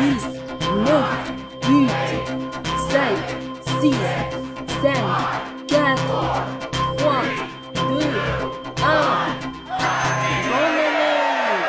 [0.00, 0.24] dix,
[0.86, 1.12] neuf,
[1.68, 1.90] huit,
[2.88, 3.26] sept,
[3.80, 4.00] six,
[4.80, 5.06] cinq,
[5.66, 6.20] quatre,
[6.96, 7.24] trois,
[7.74, 8.14] deux,
[8.82, 9.28] un.
[10.48, 11.60] Bonne année!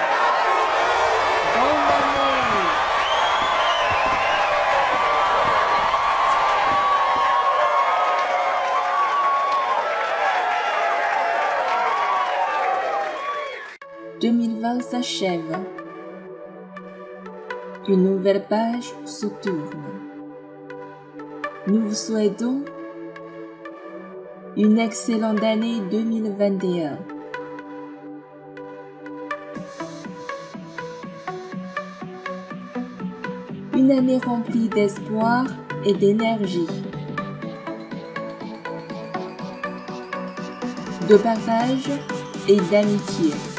[1.58, 2.72] Bonne année!
[14.22, 15.81] «2020 s'achève.
[17.88, 19.72] Une nouvelle page se tourne.
[21.66, 22.64] Nous vous souhaitons
[24.56, 27.00] une excellente année 2021.
[33.74, 35.46] Une année remplie d'espoir
[35.84, 36.68] et d'énergie.
[41.10, 41.90] De partage
[42.48, 43.51] et d'amitié.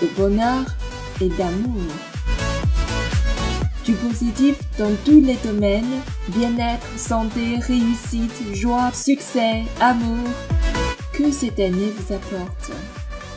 [0.00, 0.64] De bonheur
[1.20, 1.82] et d'amour.
[3.84, 10.28] Du positif dans tous les domaines, bien-être, santé, réussite, joie, succès, amour.
[11.12, 12.70] Que cette année vous apporte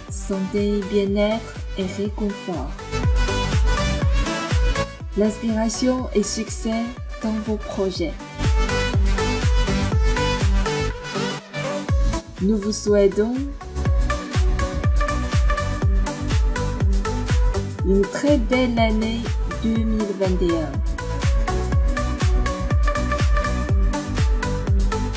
[0.09, 2.71] santé, bien-être et réconfort.
[5.17, 6.83] L'inspiration et succès
[7.21, 8.13] dans vos projets.
[12.41, 13.35] Nous vous souhaitons
[17.86, 19.20] une très belle année
[19.62, 20.70] 2021.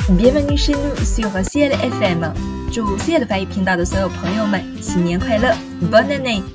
[0.09, 2.33] Bienvenue chez nous sur CL FM，
[2.71, 5.55] 祝 CL 法语频道的所有朋友们新年快乐，
[5.89, 6.54] Bonne année！